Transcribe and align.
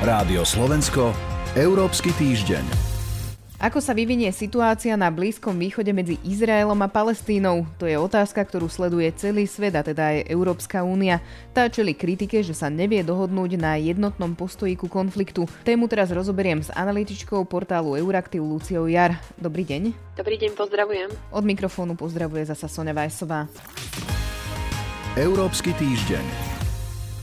Rádio 0.00 0.48
Slovensko, 0.48 1.12
Európsky 1.52 2.08
týždeň. 2.16 2.64
Ako 3.60 3.84
sa 3.84 3.92
vyvinie 3.92 4.32
situácia 4.32 4.96
na 4.96 5.12
Blízkom 5.12 5.52
východe 5.52 5.92
medzi 5.92 6.16
Izraelom 6.24 6.80
a 6.80 6.88
Palestínou? 6.88 7.68
To 7.76 7.84
je 7.84 8.00
otázka, 8.00 8.40
ktorú 8.40 8.72
sleduje 8.72 9.12
celý 9.12 9.44
svet, 9.44 9.76
a 9.76 9.84
teda 9.84 10.16
aj 10.16 10.32
Európska 10.32 10.80
únia. 10.80 11.20
Tá 11.52 11.68
čeli 11.68 11.92
kritike, 11.92 12.40
že 12.40 12.56
sa 12.56 12.72
nevie 12.72 13.04
dohodnúť 13.04 13.60
na 13.60 13.76
jednotnom 13.76 14.32
postoji 14.32 14.72
ku 14.72 14.88
konfliktu. 14.88 15.44
Tému 15.68 15.84
teraz 15.84 16.08
rozoberiem 16.08 16.64
s 16.64 16.72
analytičkou 16.72 17.44
portálu 17.44 17.92
Euraktiv 18.00 18.40
Luciou 18.40 18.88
Jar. 18.88 19.20
Dobrý 19.36 19.68
deň. 19.68 20.16
Dobrý 20.16 20.40
deň, 20.40 20.56
pozdravujem. 20.56 21.12
Od 21.28 21.44
mikrofónu 21.44 21.92
pozdravuje 21.92 22.48
zasa 22.48 22.72
Sonja 22.72 22.96
Vajsová. 22.96 23.52
Európsky 25.20 25.76
týždeň. 25.76 26.49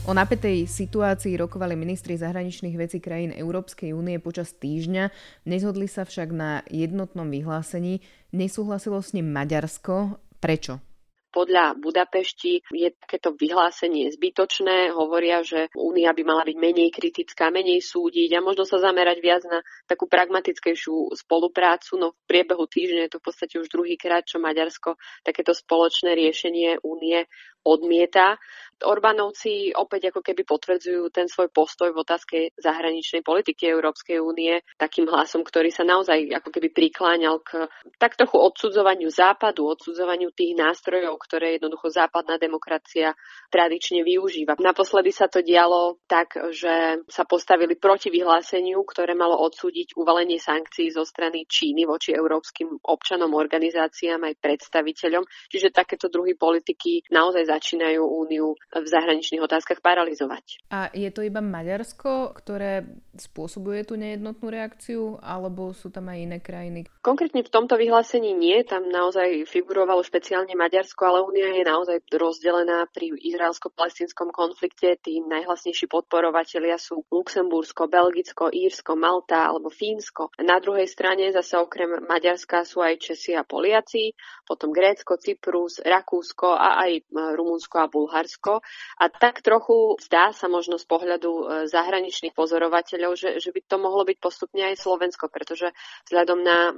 O 0.08 0.16
napätej 0.16 0.64
situácii 0.64 1.36
rokovali 1.36 1.76
ministri 1.76 2.16
zahraničných 2.16 2.80
vecí 2.80 2.96
krajín 2.96 3.28
Európskej 3.28 3.92
únie 3.92 4.16
počas 4.16 4.56
týždňa, 4.56 5.12
nezhodli 5.44 5.84
sa 5.84 6.08
však 6.08 6.32
na 6.32 6.64
jednotnom 6.72 7.28
vyhlásení. 7.28 8.00
Nesúhlasilo 8.32 9.04
s 9.04 9.12
ním 9.12 9.28
Maďarsko. 9.28 10.16
Prečo? 10.40 10.80
podľa 11.28 11.78
Budapešti 11.78 12.66
je 12.66 12.88
takéto 12.98 13.36
vyhlásenie 13.36 14.10
zbytočné. 14.10 14.90
Hovoria, 14.90 15.44
že 15.44 15.68
Únia 15.76 16.10
by 16.10 16.22
mala 16.24 16.42
byť 16.42 16.56
menej 16.56 16.90
kritická, 16.90 17.52
menej 17.54 17.84
súdiť 17.84 18.34
a 18.34 18.42
možno 18.42 18.66
sa 18.66 18.82
zamerať 18.82 19.18
viac 19.22 19.42
na 19.46 19.62
takú 19.86 20.08
pragmatickejšiu 20.10 21.14
spoluprácu. 21.14 22.00
No 22.00 22.06
v 22.16 22.18
priebehu 22.26 22.64
týždňa 22.66 23.06
je 23.06 23.12
to 23.14 23.20
v 23.20 23.26
podstate 23.30 23.54
už 23.60 23.70
druhýkrát, 23.70 24.26
čo 24.26 24.42
Maďarsko 24.42 24.98
takéto 25.22 25.54
spoločné 25.54 26.16
riešenie 26.16 26.82
Únie 26.82 27.28
odmieta. 27.66 28.38
Orbánovci 28.78 29.74
opäť 29.74 30.14
ako 30.14 30.22
keby 30.22 30.46
potvrdzujú 30.46 31.10
ten 31.10 31.26
svoj 31.26 31.50
postoj 31.50 31.90
v 31.90 31.98
otázke 32.06 32.36
zahraničnej 32.54 33.26
politiky 33.26 33.66
Európskej 33.66 34.22
únie 34.22 34.62
takým 34.78 35.10
hlasom, 35.10 35.42
ktorý 35.42 35.74
sa 35.74 35.82
naozaj 35.82 36.30
ako 36.30 36.54
keby 36.54 36.70
prikláňal 36.70 37.42
k 37.42 37.66
tak 37.98 38.14
trochu 38.14 38.38
odsudzovaniu 38.38 39.10
západu, 39.10 39.66
odsudzovaniu 39.66 40.30
tých 40.30 40.54
nástrojov, 40.54 41.18
ktoré 41.18 41.58
jednoducho 41.58 41.90
západná 41.90 42.38
demokracia 42.38 43.18
tradične 43.50 44.06
využíva. 44.06 44.54
Naposledy 44.62 45.10
sa 45.10 45.26
to 45.26 45.42
dialo 45.42 45.98
tak, 46.06 46.38
že 46.54 47.02
sa 47.10 47.26
postavili 47.26 47.74
proti 47.74 48.14
vyhláseniu, 48.14 48.86
ktoré 48.86 49.18
malo 49.18 49.42
odsúdiť 49.42 49.98
uvalenie 49.98 50.38
sankcií 50.38 50.94
zo 50.94 51.02
strany 51.02 51.50
Číny 51.50 51.82
voči 51.82 52.14
európskym 52.14 52.78
občanom, 52.86 53.34
organizáciám 53.34 54.22
aj 54.22 54.38
predstaviteľom. 54.38 55.26
Čiže 55.50 55.74
takéto 55.74 56.06
druhy 56.06 56.38
politiky 56.38 57.02
naozaj 57.10 57.47
začínajú 57.48 58.04
úniu 58.04 58.52
v 58.70 58.86
zahraničných 58.86 59.40
otázkach 59.40 59.80
paralizovať. 59.80 60.60
A 60.68 60.92
je 60.92 61.08
to 61.08 61.24
iba 61.24 61.40
Maďarsko, 61.40 62.36
ktoré 62.36 62.84
spôsobuje 63.16 63.88
tú 63.88 63.96
nejednotnú 63.96 64.52
reakciu, 64.52 65.16
alebo 65.24 65.72
sú 65.72 65.88
tam 65.88 66.12
aj 66.12 66.18
iné 66.20 66.38
krajiny? 66.38 66.84
Konkrétne 67.00 67.40
v 67.42 67.50
tomto 67.50 67.80
vyhlásení 67.80 68.36
nie, 68.36 68.60
tam 68.62 68.86
naozaj 68.86 69.48
figurovalo 69.48 70.04
špeciálne 70.04 70.52
Maďarsko, 70.52 71.02
ale 71.02 71.24
únia 71.24 71.48
je 71.56 71.64
naozaj 71.64 71.98
rozdelená 72.12 72.84
pri 72.92 73.16
izraelsko-palestinskom 73.16 74.30
konflikte. 74.30 75.00
Tí 75.00 75.24
najhlasnejší 75.24 75.88
podporovatelia 75.88 76.76
sú 76.76 77.02
Luxembursko, 77.08 77.88
Belgicko, 77.88 78.52
Írsko, 78.52 78.94
Malta 78.94 79.48
alebo 79.48 79.72
Fínsko. 79.72 80.30
Na 80.44 80.60
druhej 80.60 80.86
strane 80.86 81.30
zase 81.32 81.56
okrem 81.56 82.04
Maďarska 82.04 82.66
sú 82.66 82.84
aj 82.84 83.00
Česi 83.00 83.32
a 83.32 83.46
Poliaci, 83.46 84.12
potom 84.44 84.74
Grécko, 84.74 85.16
Cyprus, 85.16 85.80
Rakúsko 85.80 86.54
a 86.54 86.82
aj 86.84 87.08
Rumunsko 87.38 87.76
a 87.78 87.86
Bulharsko. 87.86 88.60
A 88.98 89.04
tak 89.06 89.40
trochu 89.40 89.94
zdá 90.02 90.34
sa 90.34 90.50
možno 90.50 90.76
z 90.76 90.86
pohľadu 90.90 91.30
e, 91.30 91.42
zahraničných 91.70 92.34
pozorovateľov, 92.34 93.14
že, 93.14 93.30
že 93.38 93.54
by 93.54 93.60
to 93.64 93.76
mohlo 93.78 94.02
byť 94.02 94.18
postupne 94.18 94.66
aj 94.66 94.82
Slovensko, 94.82 95.30
pretože 95.30 95.70
vzhľadom 96.10 96.38
na 96.42 96.74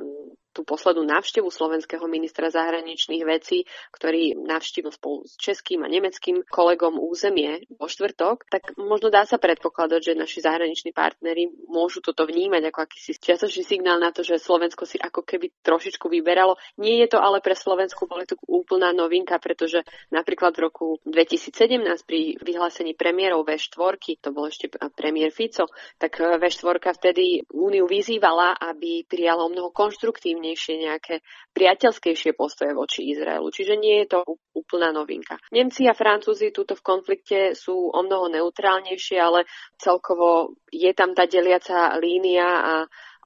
tú 0.51 0.67
poslednú 0.67 1.07
návštevu 1.07 1.47
slovenského 1.47 2.03
ministra 2.11 2.51
zahraničných 2.51 3.23
vecí, 3.23 3.63
ktorý 3.95 4.35
navštívil 4.35 4.91
spolu 4.91 5.23
s 5.23 5.39
českým 5.39 5.87
a 5.87 5.89
nemeckým 5.89 6.43
kolegom 6.51 6.99
územie 6.99 7.71
vo 7.79 7.87
štvrtok, 7.87 8.51
tak 8.51 8.75
možno 8.75 9.15
dá 9.15 9.23
sa 9.23 9.39
predpokladať, 9.39 10.13
že 10.13 10.19
naši 10.19 10.43
zahraniční 10.43 10.91
partnery 10.91 11.55
môžu 11.71 12.03
toto 12.03 12.27
vnímať 12.27 12.75
ako 12.75 12.79
akýsi 12.83 13.15
čiastočný 13.23 13.63
signál 13.63 14.03
na 14.03 14.11
to, 14.11 14.27
že 14.27 14.43
Slovensko 14.43 14.83
si 14.85 14.99
ako 14.99 15.23
keby 15.23 15.55
trošičku 15.63 16.11
vyberalo. 16.11 16.59
Nie 16.83 17.07
je 17.07 17.15
to 17.15 17.19
ale 17.23 17.39
pre 17.39 17.55
slovenskú 17.55 18.11
politiku 18.11 18.43
úplná 18.51 18.91
novinka, 18.91 19.39
pretože 19.39 19.87
napríklad 20.11 20.57
v 20.59 20.67
roku 20.67 20.87
2017 21.07 21.79
pri 22.03 22.35
vyhlásení 22.43 22.99
premiérov 22.99 23.47
V4, 23.47 24.19
to 24.19 24.35
bol 24.35 24.51
ešte 24.51 24.67
premiér 24.99 25.31
Fico, 25.31 25.71
tak 26.01 26.19
V4 26.19 26.83
vtedy 26.97 27.47
Úniu 27.55 27.87
vyzývala, 27.87 28.57
aby 28.59 29.05
prijala 29.07 29.47
mnoho 29.47 29.71
konštruktívne 29.71 30.40
agresívnejšie, 30.41 30.75
nejaké 30.81 31.15
priateľskejšie 31.53 32.33
postoje 32.33 32.73
voči 32.73 33.13
Izraelu. 33.13 33.53
Čiže 33.53 33.75
nie 33.77 34.03
je 34.05 34.17
to 34.17 34.21
úplná 34.57 34.91
novinka. 34.91 35.37
Nemci 35.53 35.85
a 35.85 35.95
Francúzi 35.95 36.49
túto 36.51 36.73
v 36.73 36.83
konflikte 36.83 37.53
sú 37.53 37.93
o 37.93 38.01
mnoho 38.01 38.33
neutrálnejšie, 38.33 39.21
ale 39.21 39.45
celkovo 39.77 40.57
je 40.73 40.91
tam 40.97 41.13
tá 41.13 41.29
deliaca 41.29 41.95
línia 42.01 42.49
a 42.49 42.75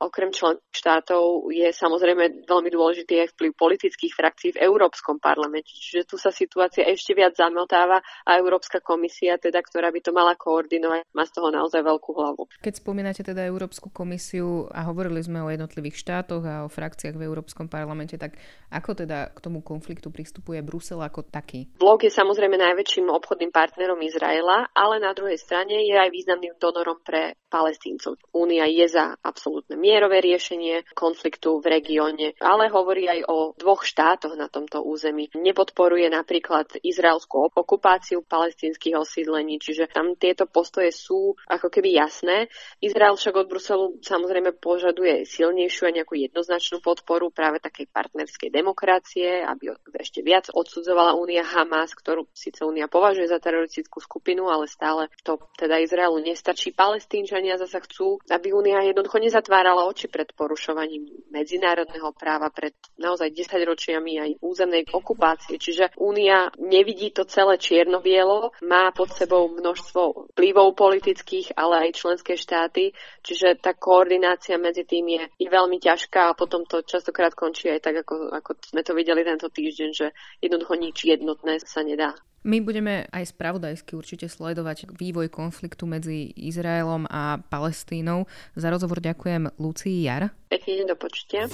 okrem 0.01 0.35
členských 0.35 0.75
štátov 0.75 1.51
je 1.55 1.69
samozrejme 1.71 2.47
veľmi 2.47 2.71
dôležitý 2.71 3.25
aj 3.25 3.29
vplyv 3.39 3.51
politických 3.55 4.13
frakcií 4.13 4.51
v 4.55 4.63
Európskom 4.67 5.23
parlamente. 5.23 5.71
Čiže 5.71 6.09
tu 6.09 6.17
sa 6.19 6.35
situácia 6.35 6.83
ešte 6.87 7.15
viac 7.15 7.39
zamotáva 7.39 8.03
a 8.27 8.31
Európska 8.39 8.83
komisia, 8.83 9.39
teda, 9.39 9.63
ktorá 9.63 9.95
by 9.95 10.01
to 10.03 10.11
mala 10.11 10.35
koordinovať, 10.35 11.07
má 11.15 11.25
z 11.25 11.33
toho 11.35 11.49
naozaj 11.55 11.81
veľkú 11.83 12.11
hlavu. 12.15 12.43
Keď 12.63 12.75
spomínate 12.83 13.23
teda 13.23 13.47
Európsku 13.47 13.91
komisiu 13.95 14.67
a 14.75 14.87
hovorili 14.89 15.23
sme 15.23 15.43
o 15.43 15.53
jednotlivých 15.53 16.01
štátoch 16.01 16.43
a 16.43 16.67
o 16.67 16.73
frakciách 16.73 17.15
v 17.15 17.27
Európskom 17.27 17.71
parlamente, 17.71 18.19
tak 18.19 18.37
ako 18.75 19.07
teda 19.07 19.31
k 19.31 19.39
tomu 19.39 19.63
konfliktu 19.63 20.11
pristupuje 20.11 20.59
Brusel 20.65 20.99
ako 20.99 21.27
taký? 21.27 21.71
Blok 21.79 22.07
je 22.07 22.13
samozrejme 22.13 22.59
najväčším 22.59 23.07
obchodným 23.11 23.55
partnerom 23.55 24.01
Izraela, 24.03 24.69
ale 24.75 24.99
na 24.99 25.15
druhej 25.15 25.39
strane 25.39 25.87
je 25.87 25.95
aj 25.95 26.11
významným 26.11 26.59
donorom 26.59 26.99
pre 27.05 27.39
palestíncov. 27.47 28.19
Únia 28.35 28.67
je 28.67 28.87
za 28.91 29.15
absolútne 29.23 29.79
mierové 29.85 30.25
riešenie 30.25 30.89
konfliktu 30.97 31.61
v 31.61 31.77
regióne, 31.77 32.33
ale 32.41 32.73
hovorí 32.73 33.05
aj 33.05 33.21
o 33.29 33.53
dvoch 33.53 33.85
štátoch 33.85 34.33
na 34.33 34.49
tomto 34.49 34.81
území. 34.81 35.29
Nepodporuje 35.37 36.09
napríklad 36.09 36.81
izraelskú 36.81 37.53
okupáciu 37.53 38.25
palestinských 38.25 38.97
osídlení, 38.97 39.61
čiže 39.61 39.93
tam 39.93 40.17
tieto 40.17 40.49
postoje 40.49 40.89
sú 40.89 41.37
ako 41.45 41.69
keby 41.69 42.01
jasné. 42.01 42.49
Izrael 42.81 43.21
však 43.21 43.35
od 43.37 43.51
Bruselu 43.53 43.85
samozrejme 44.01 44.57
požaduje 44.57 45.29
silnejšiu 45.29 45.93
a 45.93 45.95
nejakú 46.01 46.17
jednoznačnú 46.17 46.81
podporu 46.81 47.29
práve 47.29 47.61
takej 47.61 47.93
partnerskej 47.93 48.49
demokracie, 48.49 49.45
aby 49.45 49.77
ešte 50.01 50.25
viac 50.25 50.49
odsudzovala 50.49 51.19
únia 51.19 51.43
Hamas, 51.45 51.93
ktorú 51.93 52.31
síce 52.33 52.63
únia 52.65 52.87
považuje 52.87 53.27
za 53.29 53.43
teroristickú 53.43 53.99
skupinu, 53.99 54.47
ale 54.49 54.71
stále 54.71 55.11
to 55.27 55.43
teda 55.59 55.83
Izraelu 55.83 56.23
nestačí. 56.23 56.71
Palestínčania 56.71 57.59
zasa 57.59 57.83
chcú, 57.83 58.23
aby 58.31 58.55
únia 58.55 58.79
jednoducho 58.87 59.19
nezatvárala 59.19 59.74
zatvárala 59.75 59.91
oči 59.91 60.07
pred 60.07 60.31
porušovaním 60.39 61.03
medzinárodného 61.35 62.15
práva, 62.15 62.55
pred 62.55 62.79
naozaj 62.95 63.35
10 63.35 63.59
ročiami 63.67 64.23
aj 64.23 64.31
územnej 64.39 64.87
okupácie. 64.87 65.59
Čiže 65.59 65.99
Únia 65.99 66.55
nevidí 66.63 67.11
to 67.11 67.27
celé 67.27 67.59
čierno-bielo, 67.59 68.55
má 68.63 68.95
pod 68.95 69.11
sebou 69.19 69.51
množstvo 69.51 70.31
vplyvov 70.35 70.79
politických, 70.79 71.59
ale 71.59 71.91
aj 71.91 71.99
členské 71.99 72.39
štáty, 72.39 72.95
čiže 73.27 73.59
tá 73.59 73.75
koordinácia 73.75 74.55
medzi 74.63 74.87
tým 74.87 75.11
je, 75.11 75.23
je 75.43 75.49
veľmi 75.51 75.83
ťažká 75.83 76.31
a 76.31 76.39
potom 76.39 76.63
to 76.63 76.87
častokrát 76.87 77.35
končí 77.35 77.67
aj 77.67 77.83
tak, 77.83 78.07
ako, 78.07 78.31
ako 78.31 78.51
sme 78.63 78.87
to 78.87 78.95
videli 78.95 79.27
tento 79.27 79.51
týždeň, 79.51 79.91
že 79.91 80.07
jednoducho 80.39 80.79
nič 80.79 80.97
jednotné 81.03 81.59
sa 81.67 81.83
nedá. 81.83 82.15
My 82.45 82.61
budeme 82.61 83.09
aj 83.09 83.33
spravodajsky 83.33 83.97
určite 83.97 84.29
sledovať 84.29 84.93
vývoj 84.93 85.33
konfliktu 85.33 85.89
medzi 85.89 86.29
Izraelom 86.37 87.09
a 87.09 87.41
Palestínou. 87.41 88.29
Za 88.53 88.69
rozhovor 88.69 89.01
ďakujem 89.01 89.49
Lucii 89.57 90.05
Jar. 90.05 90.29
Pekný 90.53 90.85
deň 90.85 90.87
do 90.93 90.97
počutia. 91.01 91.49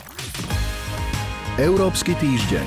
Európsky 1.63 2.19
týždeň. 2.19 2.67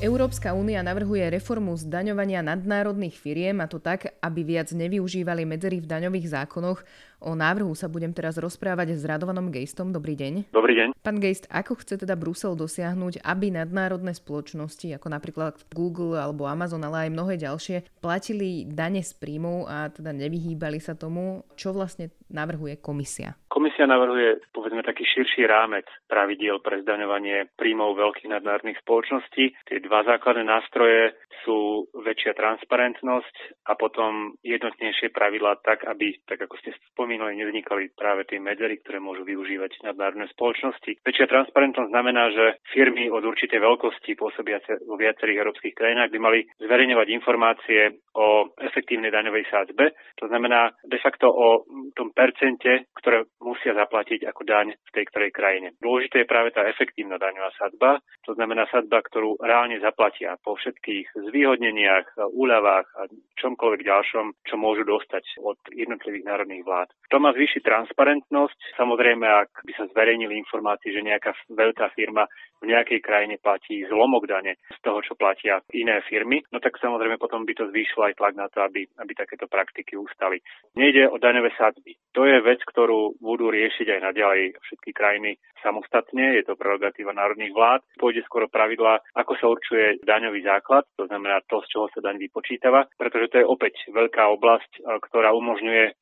Európska 0.00 0.52
únia 0.52 0.84
navrhuje 0.84 1.24
reformu 1.28 1.72
zdaňovania 1.76 2.44
nadnárodných 2.44 3.16
firiem 3.16 3.60
a 3.60 3.68
to 3.68 3.80
tak, 3.80 4.20
aby 4.20 4.44
viac 4.44 4.68
nevyužívali 4.68 5.48
medzery 5.48 5.80
v 5.80 5.88
daňových 5.88 6.36
zákonoch. 6.36 6.84
O 7.20 7.36
návrhu 7.36 7.76
sa 7.76 7.84
budem 7.84 8.16
teraz 8.16 8.40
rozprávať 8.40 8.96
s 8.96 9.04
Radovanom 9.04 9.52
Gejstom. 9.52 9.92
Dobrý 9.92 10.16
deň. 10.16 10.48
Dobrý 10.56 10.72
deň. 10.72 10.96
Pán 11.04 11.20
Gejst, 11.20 11.44
ako 11.52 11.76
chce 11.76 12.00
teda 12.00 12.16
Brusel 12.16 12.56
dosiahnuť, 12.56 13.20
aby 13.20 13.52
nadnárodné 13.52 14.16
spoločnosti, 14.16 14.88
ako 14.96 15.12
napríklad 15.12 15.60
Google 15.68 16.16
alebo 16.16 16.48
Amazon, 16.48 16.80
ale 16.80 17.08
aj 17.08 17.10
mnohé 17.12 17.36
ďalšie, 17.36 18.00
platili 18.00 18.64
dane 18.64 19.04
z 19.04 19.12
príjmov 19.20 19.68
a 19.68 19.92
teda 19.92 20.16
nevyhýbali 20.16 20.80
sa 20.80 20.96
tomu? 20.96 21.44
Čo 21.60 21.76
vlastne 21.76 22.08
navrhuje 22.32 22.80
komisia? 22.80 23.36
Komisia 23.52 23.84
navrhuje, 23.84 24.40
povedzme, 24.54 24.80
taký 24.80 25.04
širší 25.04 25.44
rámec 25.44 25.84
pravidiel 26.08 26.62
pre 26.64 26.80
zdaňovanie 26.80 27.52
príjmov 27.58 28.00
veľkých 28.00 28.32
nadnárodných 28.32 28.80
spoločností. 28.80 29.52
Tie 29.68 29.78
dva 29.84 30.06
základné 30.08 30.46
nástroje 30.46 31.12
sú 31.42 31.90
väčšia 31.96 32.36
transparentnosť 32.36 33.66
a 33.66 33.74
potom 33.74 34.36
jednotnejšie 34.44 35.10
pravidlá 35.10 35.58
tak, 35.66 35.88
aby, 35.88 36.20
tak 36.28 36.46
ako 36.46 36.54
ste 36.62 36.70
spomínali, 36.92 37.09
nevznikali 37.16 37.90
práve 37.96 38.28
tie 38.28 38.38
medzery, 38.38 38.78
ktoré 38.84 39.00
môžu 39.00 39.24
využívať 39.24 39.82
nadnárodné 39.82 40.28
spoločnosti. 40.36 41.00
Väčšia 41.02 41.26
transparentnosť 41.26 41.90
znamená, 41.90 42.30
že 42.30 42.60
firmy 42.70 43.08
od 43.08 43.24
určitej 43.24 43.58
veľkosti 43.58 44.14
pôsobiace 44.14 44.84
vo 44.84 45.00
viacerých 45.00 45.40
európskych 45.40 45.74
krajinách 45.74 46.12
by 46.12 46.18
mali 46.20 46.40
zverejňovať 46.60 47.06
informácie 47.10 47.80
o 48.14 48.52
efektívnej 48.60 49.10
daňovej 49.10 49.48
sádzbe. 49.48 49.84
To 50.20 50.28
znamená 50.28 50.74
de 50.84 50.98
facto 51.00 51.30
o 51.30 51.64
tom 51.96 52.12
percente, 52.12 52.90
ktoré 53.00 53.24
musia 53.40 53.72
zaplatiť 53.72 54.28
ako 54.28 54.42
daň 54.44 54.74
v 54.74 54.90
tej 54.92 55.04
ktorej 55.08 55.30
krajine. 55.32 55.68
Dôležité 55.80 56.22
je 56.22 56.30
práve 56.30 56.52
tá 56.52 56.66
efektívna 56.66 57.16
daňová 57.16 57.54
sadba, 57.56 58.02
to 58.26 58.34
znamená 58.34 58.66
sadba, 58.68 59.00
ktorú 59.00 59.40
reálne 59.40 59.80
zaplatia 59.80 60.36
po 60.42 60.58
všetkých 60.58 61.30
zvýhodneniach, 61.30 62.18
úľavách 62.34 62.86
a 62.98 63.02
čomkoľvek 63.40 63.82
ďalšom, 63.86 64.26
čo 64.44 64.54
môžu 64.58 64.84
dostať 64.84 65.40
od 65.40 65.58
jednotlivých 65.72 66.26
národných 66.26 66.66
vlád. 66.66 66.88
To 67.10 67.16
má 67.18 67.34
zvýšiť 67.34 67.64
transparentnosť. 67.64 68.78
Samozrejme, 68.78 69.26
ak 69.26 69.66
by 69.66 69.72
sa 69.74 69.90
zverejnili 69.90 70.36
informácie, 70.38 70.94
že 70.94 71.02
nejaká 71.02 71.34
veľká 71.50 71.90
firma 71.96 72.28
v 72.60 72.70
nejakej 72.70 73.00
krajine 73.00 73.40
platí 73.40 73.82
zlomok 73.88 74.28
dane 74.28 74.60
z 74.68 74.78
toho, 74.84 75.00
čo 75.00 75.16
platia 75.16 75.64
iné 75.72 76.04
firmy, 76.06 76.44
no 76.52 76.60
tak 76.60 76.76
samozrejme 76.76 77.16
potom 77.16 77.48
by 77.48 77.56
to 77.56 77.72
zvýšilo 77.72 78.12
aj 78.12 78.14
tlak 78.20 78.34
na 78.36 78.46
to, 78.52 78.62
aby, 78.62 78.84
aby 79.00 79.12
takéto 79.16 79.48
praktiky 79.48 79.96
ustali. 79.96 80.38
Nejde 80.76 81.08
o 81.08 81.16
daňové 81.16 81.50
sadzby. 81.56 81.96
To 82.14 82.28
je 82.28 82.38
vec, 82.44 82.60
ktorú 82.68 83.16
budú 83.18 83.48
riešiť 83.48 83.86
aj 83.96 84.00
naďalej 84.12 84.40
všetky 84.60 84.90
krajiny 84.92 85.40
samostatne, 85.64 86.40
je 86.40 86.44
to 86.44 86.56
prerogatíva 86.56 87.12
národných 87.12 87.52
vlád. 87.52 87.80
Pôjde 88.00 88.24
skoro 88.24 88.48
pravidla, 88.48 89.00
ako 89.16 89.32
sa 89.36 89.46
určuje 89.48 90.00
daňový 90.04 90.40
základ, 90.44 90.88
to 90.96 91.04
znamená 91.08 91.40
to, 91.48 91.60
z 91.64 91.76
čoho 91.76 91.86
sa 91.92 92.00
daň 92.00 92.16
vypočítava, 92.16 92.88
pretože 92.96 93.28
to 93.32 93.36
je 93.44 93.46
opäť 93.46 93.74
veľká 93.92 94.24
oblasť, 94.36 94.84
ktorá 95.10 95.36
umožňuje 95.36 95.92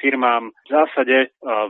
firmám 0.00 0.52
v 0.52 0.68
zásade 0.68 1.16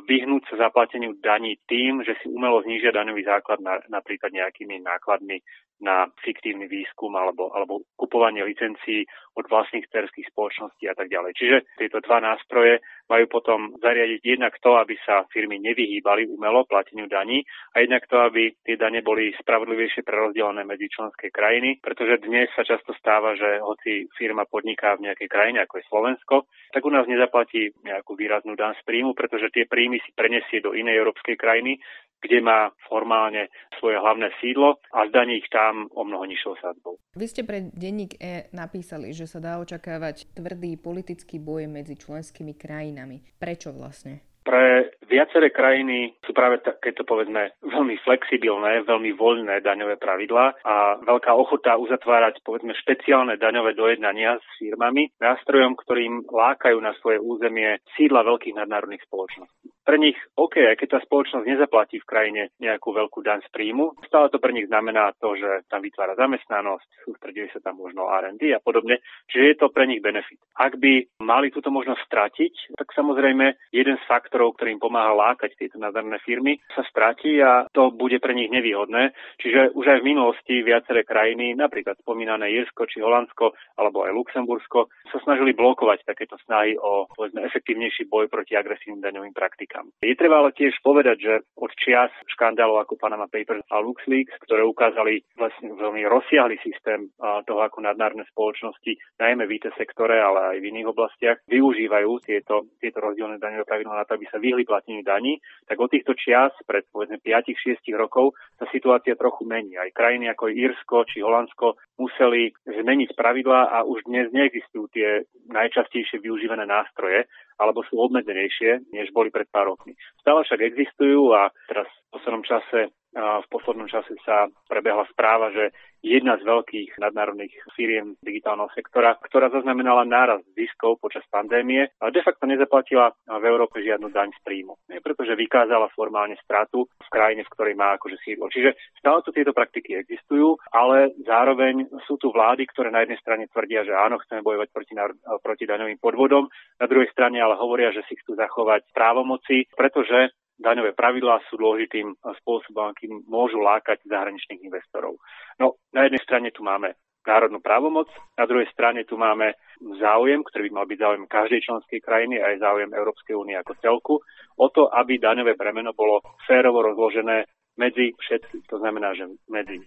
vyhnúť 0.06 0.43
sa 0.50 0.69
zaplateniu 0.69 1.14
daní 1.23 1.56
tým, 1.70 2.02
že 2.02 2.19
si 2.23 2.26
umelo 2.28 2.62
znížia 2.62 2.90
daňový 2.93 3.23
základ 3.23 3.62
na, 3.62 3.78
napríklad 3.88 4.34
nejakými 4.34 4.82
nákladmi 4.82 5.40
na 5.81 6.08
fiktívny 6.25 6.67
výskum 6.73 7.12
alebo, 7.12 7.52
alebo 7.52 7.84
kupovanie 8.00 8.40
licencií 8.44 9.05
od 9.37 9.44
vlastných 9.44 9.84
cerských 9.93 10.32
spoločností 10.32 10.88
a 10.88 10.96
tak 10.96 11.12
ďalej. 11.12 11.37
Čiže 11.37 11.56
tieto 11.76 12.00
dva 12.00 12.25
nástroje 12.25 12.81
majú 13.06 13.26
potom 13.31 13.75
zariadiť 13.79 14.20
jednak 14.23 14.58
to, 14.58 14.75
aby 14.79 14.99
sa 15.06 15.26
firmy 15.31 15.62
nevyhýbali 15.62 16.26
umelo 16.26 16.67
plateniu 16.67 17.06
daní 17.06 17.47
a 17.75 17.82
jednak 17.82 18.06
to, 18.11 18.19
aby 18.19 18.55
tie 18.67 18.75
dane 18.75 19.03
boli 19.03 19.31
spravodlivejšie 19.38 20.03
prerozdelené 20.03 20.67
medzi 20.67 20.91
členské 20.91 21.31
krajiny, 21.31 21.79
pretože 21.79 22.26
dnes 22.26 22.50
sa 22.55 22.67
často 22.67 22.91
stáva, 22.99 23.38
že 23.38 23.62
hoci 23.62 24.11
firma 24.19 24.44
podniká 24.47 24.99
v 24.99 25.11
nejakej 25.11 25.29
krajine, 25.31 25.58
ako 25.62 25.79
je 25.79 25.88
Slovensko, 25.91 26.37
tak 26.75 26.82
u 26.82 26.91
nás 26.91 27.06
nezaplatí 27.06 27.73
nejakú 27.87 28.19
výraznú 28.19 28.58
dan 28.58 28.75
z 28.79 28.82
príjmu, 28.82 29.14
pretože 29.14 29.50
tie 29.55 29.64
príjmy 29.70 30.02
si 30.02 30.11
prenesie 30.12 30.59
do 30.59 30.75
inej 30.75 30.99
európskej 31.02 31.38
krajiny, 31.38 31.79
kde 32.23 32.39
má 32.41 32.73
formálne 32.89 33.49
svoje 33.79 34.01
hlavné 34.01 34.33
sídlo 34.41 34.81
a 34.93 35.07
zdaní 35.09 35.39
ich 35.41 35.49
tam 35.53 35.87
o 35.93 36.03
mnoho 36.03 36.25
nižšou 36.25 36.55
sadzbou. 36.59 36.97
Vy 37.15 37.27
ste 37.29 37.43
pre 37.45 37.69
denník 37.71 38.17
E 38.19 38.49
napísali, 38.57 39.13
že 39.13 39.29
sa 39.29 39.39
dá 39.39 39.61
očakávať 39.61 40.33
tvrdý 40.35 40.81
politický 40.81 41.39
boj 41.39 41.69
medzi 41.69 41.95
členskými 41.99 42.57
krajinami. 42.57 43.23
Prečo 43.37 43.71
vlastne? 43.77 44.25
Pre 44.47 44.96
viaceré 45.08 45.55
krajiny 45.55 46.19
sú 46.26 46.35
práve 46.35 46.61
takéto 46.61 47.06
povedzme 47.06 47.55
veľmi 47.62 47.97
flexibilné, 48.03 48.85
veľmi 48.85 49.14
voľné 49.14 49.62
daňové 49.62 49.97
pravidlá 49.97 50.61
a 50.67 51.00
veľká 51.00 51.32
ochota 51.32 51.79
uzatvárať 51.79 52.43
povedzme 52.43 52.75
špeciálne 52.75 53.38
daňové 53.38 53.73
dojednania 53.79 54.37
s 54.37 54.47
firmami, 54.58 55.14
nástrojom, 55.23 55.79
ktorým 55.79 56.26
lákajú 56.26 56.79
na 56.82 56.93
svoje 56.99 57.23
územie 57.23 57.79
sídla 57.94 58.26
veľkých 58.26 58.58
nadnárodných 58.58 59.06
spoločností 59.06 59.76
pre 59.87 60.03
nich 60.03 60.19
OK, 60.35 60.58
aj 60.67 60.82
keď 60.82 60.99
tá 60.99 61.00
spoločnosť 61.06 61.47
nezaplatí 61.47 62.02
v 62.02 62.11
krajine 62.11 62.43
nejakú 62.59 62.91
veľkú 62.91 63.23
daň 63.23 63.47
z 63.47 63.49
príjmu, 63.55 63.94
stále 64.11 64.26
to 64.35 64.43
pre 64.43 64.50
nich 64.50 64.67
znamená 64.67 65.14
to, 65.23 65.38
že 65.38 65.62
tam 65.70 65.79
vytvára 65.79 66.19
zamestnanosť, 66.19 67.06
sústreduje 67.06 67.55
sa 67.55 67.62
tam 67.62 67.79
možno 67.79 68.11
R&D 68.11 68.50
a 68.50 68.59
podobne, 68.59 68.99
čiže 69.31 69.44
je 69.47 69.56
to 69.62 69.70
pre 69.70 69.87
nich 69.87 70.02
benefit. 70.02 70.43
Ak 70.59 70.75
by 70.82 71.23
mali 71.23 71.55
túto 71.55 71.70
možnosť 71.70 72.02
stratiť, 72.02 72.55
tak 72.75 72.91
samozrejme 72.99 73.70
jeden 73.70 73.97
z 74.02 74.05
faktorov, 74.11 74.59
ktorým 74.59 74.82
pomáha 74.82 74.96
lákať 74.97 75.59
tieto 75.59 75.77
nadarné 75.77 76.17
firmy, 76.25 76.57
sa 76.73 76.83
stratí 76.89 77.39
a 77.43 77.69
to 77.71 77.93
bude 77.93 78.17
pre 78.23 78.33
nich 78.33 78.49
nevýhodné. 78.49 79.13
Čiže 79.43 79.77
už 79.77 79.85
aj 79.85 79.99
v 80.01 80.09
minulosti 80.09 80.55
viaceré 80.65 81.05
krajiny, 81.05 81.53
napríklad 81.53 82.01
spomínané 82.01 82.49
Irsko 82.57 82.89
či 82.89 83.05
Holandsko 83.05 83.53
alebo 83.77 84.09
aj 84.09 84.17
Luxembursko, 84.17 84.89
sa 85.13 85.19
snažili 85.23 85.53
blokovať 85.53 86.07
takéto 86.07 86.41
snahy 86.47 86.79
o 86.81 87.07
povedzme, 87.13 87.45
efektívnejší 87.45 88.09
boj 88.09 88.31
proti 88.31 88.57
agresívnym 88.57 89.05
daňovým 89.05 89.35
praktikám. 89.37 89.91
Je 90.01 90.17
treba 90.17 90.41
ale 90.41 90.57
tiež 90.57 90.79
povedať, 90.81 91.17
že 91.21 91.35
od 91.59 91.71
čias 91.77 92.13
škandálov 92.33 92.85
ako 92.85 93.01
Panama 93.01 93.27
Papers 93.27 93.65
a 93.73 93.83
LuxLeaks, 93.83 94.39
ktoré 94.47 94.63
ukázali 94.65 95.25
vlastne 95.35 95.75
veľmi 95.75 96.07
rozsiahly 96.07 96.57
systém 96.63 97.11
toho, 97.19 97.61
ako 97.65 97.83
nadnárodné 97.83 98.25
spoločnosti, 98.31 98.97
najmä 99.19 99.45
v 99.49 99.55
IT 99.59 99.73
sektore, 99.75 100.21
ale 100.21 100.57
aj 100.57 100.59
v 100.63 100.69
iných 100.71 100.91
oblastiach, 100.93 101.39
využívajú 101.49 102.11
tieto, 102.23 102.71
tieto 102.79 102.99
rozdielne 103.01 103.41
daňové 103.41 103.65
pravidlá 103.67 103.95
na 104.03 104.05
to, 104.07 104.15
aby 104.15 104.27
sa 104.29 104.39
vyhli 104.39 104.63
plateniu 104.87 105.03
daní, 105.03 105.43
tak 105.67 105.81
od 105.81 105.91
týchto 105.91 106.15
čias, 106.15 106.55
pred 106.67 106.87
povedzme 106.94 107.19
5-6 107.19 107.83
rokov, 107.99 108.38
sa 108.59 108.71
situácia 108.71 109.19
trochu 109.19 109.43
mení. 109.43 109.75
Aj 109.75 109.91
krajiny 109.91 110.31
ako 110.31 110.47
Írsko 110.47 111.03
či 111.11 111.27
Holandsko 111.27 111.75
museli 111.99 112.55
zmeniť 112.71 113.19
pravidlá 113.19 113.75
a 113.75 113.83
už 113.83 114.06
dnes 114.06 114.31
neexistujú 114.31 114.87
tie 114.94 115.27
najčastejšie 115.50 116.23
využívané 116.23 116.62
nástroje, 116.71 117.27
alebo 117.59 117.83
sú 117.91 117.99
obmedzenejšie, 117.99 118.94
než 118.94 119.11
boli 119.11 119.35
pred 119.35 119.50
pár 119.50 119.75
rokmi. 119.75 119.99
Stále 120.23 120.47
však 120.47 120.61
existujú 120.62 121.35
a 121.35 121.50
teraz 121.67 121.88
v 121.91 122.09
poslednom 122.15 122.44
čase 122.47 122.94
v 123.17 123.47
poslednom 123.49 123.89
čase 123.89 124.13
sa 124.29 124.45
prebehla 124.69 125.09
správa, 125.09 125.49
že 125.49 125.73
jedna 126.05 126.37
z 126.37 126.45
veľkých 126.45 127.01
nadnárodných 127.01 127.51
firiem 127.73 128.15
digitálneho 128.21 128.69
sektora, 128.77 129.17
ktorá 129.17 129.49
zaznamenala 129.49 130.05
náraz 130.05 130.45
ziskov 130.53 131.01
počas 131.01 131.25
pandémie, 131.33 131.89
de 131.97 132.23
facto 132.23 132.45
nezaplatila 132.45 133.17
v 133.27 133.45
Európe 133.49 133.81
žiadnu 133.81 134.13
daň 134.13 134.31
z 134.37 134.41
príjmu. 134.45 134.77
Nie, 134.93 135.01
pretože 135.01 135.33
vykázala 135.33 135.91
formálne 135.97 136.37
stratu 136.45 136.87
v 136.87 137.09
krajine, 137.09 137.43
v 137.43 137.53
ktorej 137.57 137.75
má 137.75 137.97
akože 137.97 138.21
sídlo. 138.21 138.53
Čiže 138.53 138.77
stále 139.01 139.25
tu 139.25 139.33
tieto 139.33 139.57
praktiky 139.57 139.97
existujú, 139.97 140.61
ale 140.71 141.17
zároveň 141.25 141.89
sú 142.05 142.21
tu 142.21 142.31
vlády, 142.31 142.69
ktoré 142.69 142.93
na 142.93 143.03
jednej 143.03 143.19
strane 143.19 143.49
tvrdia, 143.49 143.83
že 143.83 143.97
áno, 143.97 144.21
chceme 144.23 144.45
bojovať 144.45 144.69
proti, 144.71 144.95
proti 145.41 145.65
daňovým 145.65 145.99
podvodom, 145.99 146.47
na 146.79 146.87
druhej 146.87 147.09
strane 147.11 147.41
ale 147.41 147.57
hovoria, 147.57 147.90
že 147.97 148.05
si 148.07 148.14
chcú 148.21 148.37
zachovať 148.37 148.93
právomoci, 148.93 149.73
pretože 149.73 150.37
daňové 150.57 150.97
pravidlá 150.97 151.45
sú 151.49 151.61
dôležitým 151.61 152.17
spôsobom, 152.43 152.93
akým 152.93 153.25
môžu 153.29 153.61
lákať 153.61 154.05
zahraničných 154.09 154.65
investorov. 154.65 155.21
No, 155.61 155.77
na 155.93 156.09
jednej 156.09 156.23
strane 156.25 156.49
tu 156.53 156.65
máme 156.65 156.97
národnú 157.27 157.59
právomoc, 157.59 158.07
na 158.39 158.47
druhej 158.47 158.71
strane 158.71 159.03
tu 159.03 159.19
máme 159.19 159.59
záujem, 159.99 160.47
ktorý 160.47 160.71
by 160.71 160.73
mal 160.79 160.87
byť 160.87 160.99
záujem 161.03 161.25
každej 161.27 161.61
členskej 161.67 161.99
krajiny 161.99 162.39
a 162.39 162.55
aj 162.55 162.63
záujem 162.63 162.91
Európskej 162.95 163.35
únie 163.35 163.59
ako 163.59 163.73
celku, 163.83 164.15
o 164.57 164.67
to, 164.71 164.87
aby 164.95 165.19
daňové 165.19 165.59
bremeno 165.59 165.91
bolo 165.91 166.23
férovo 166.47 166.87
rozložené 166.87 167.51
medzi 167.77 168.15
všetkých. 168.15 168.71
To 168.71 168.79
znamená, 168.79 169.13
že 169.19 169.27
medzi 169.51 169.83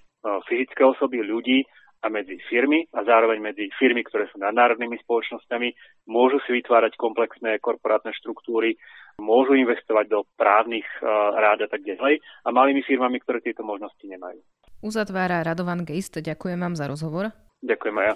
fyzické 0.52 0.84
osoby, 0.84 1.24
ľudí 1.24 1.64
a 2.04 2.08
medzi 2.12 2.40
firmy 2.48 2.88
a 2.96 3.04
zároveň 3.08 3.40
medzi 3.40 3.72
firmy, 3.76 4.04
ktoré 4.04 4.28
sú 4.32 4.40
nadnárodnými 4.40 5.00
spoločnosťami, 5.04 5.68
môžu 6.12 6.44
si 6.44 6.56
vytvárať 6.60 6.96
komplexné 7.00 7.60
korporátne 7.64 8.12
štruktúry, 8.20 8.76
môžu 9.22 9.54
investovať 9.56 10.10
do 10.10 10.20
právnych 10.40 10.88
uh, 11.00 11.36
rád 11.38 11.64
a 11.66 11.70
tak 11.70 11.84
ďalej 11.86 12.20
a 12.20 12.50
malými 12.50 12.82
firmami, 12.84 13.20
ktoré 13.22 13.44
tieto 13.44 13.62
možnosti 13.62 14.02
nemajú. 14.02 14.40
Uzatvára 14.80 15.44
Radovan 15.44 15.84
Geist. 15.84 16.16
Ďakujem 16.18 16.60
vám 16.60 16.76
za 16.80 16.88
rozhovor. 16.88 17.36
Ďakujem 17.60 17.96
aj 18.00 18.06
ja. 18.08 18.16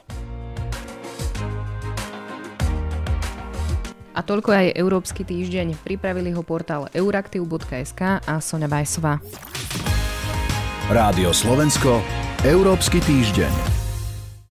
A 4.14 4.22
toľko 4.22 4.50
aj 4.54 4.78
Európsky 4.78 5.26
týždeň. 5.26 5.82
Pripravili 5.82 6.30
ho 6.38 6.46
portál 6.46 6.86
euraktiv.sk 6.94 8.22
a 8.22 8.34
Sonja 8.38 8.70
Bajsová. 8.70 9.18
Rádio 10.86 11.34
Slovensko, 11.34 11.98
Európsky 12.46 13.02
týždeň. 13.02 13.73